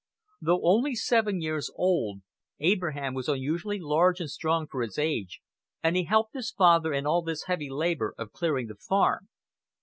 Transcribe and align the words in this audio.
Though 0.41 0.61
only 0.63 0.95
seven 0.95 1.41
years 1.41 1.69
old, 1.75 2.21
Abraham 2.59 3.13
was 3.13 3.27
unusually 3.29 3.77
large 3.79 4.19
and 4.19 4.31
strong 4.31 4.65
for 4.65 4.81
his 4.81 4.97
age, 4.97 5.41
and 5.83 5.95
he 5.95 6.05
helped 6.05 6.33
his 6.33 6.49
father 6.49 6.91
in 6.91 7.05
all 7.05 7.21
this 7.21 7.43
heavy 7.43 7.69
labor 7.69 8.15
of 8.17 8.31
clearing 8.31 8.65
the 8.65 8.73
farm. 8.75 9.29